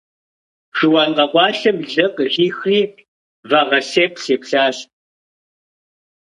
Шыуан 0.77 1.11
къэкъуалъэм 1.17 1.77
лы 1.93 2.05
къыхихри, 2.15 2.81
вагъэсеплъ 3.49 4.25
еплъащ. 4.35 4.77